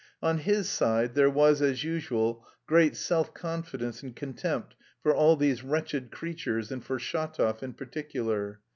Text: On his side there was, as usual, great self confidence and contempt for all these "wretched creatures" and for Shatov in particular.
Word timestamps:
On 0.23 0.39
his 0.39 0.67
side 0.67 1.13
there 1.13 1.29
was, 1.29 1.61
as 1.61 1.83
usual, 1.83 2.43
great 2.65 2.95
self 2.95 3.35
confidence 3.35 4.01
and 4.01 4.15
contempt 4.15 4.73
for 5.03 5.13
all 5.13 5.35
these 5.35 5.63
"wretched 5.63 6.09
creatures" 6.09 6.71
and 6.71 6.83
for 6.83 6.97
Shatov 6.97 7.61
in 7.61 7.73
particular. 7.73 8.61